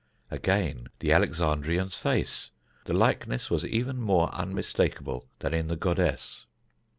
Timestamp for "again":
0.31-0.87